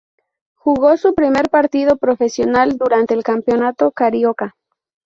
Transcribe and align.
Jugó 0.55 0.97
su 0.97 1.13
primer 1.13 1.51
partido 1.51 1.95
profesional 1.97 2.79
durante 2.79 3.13
el 3.13 3.21
Campeonato 3.21 3.91
Carioca. 3.91 4.55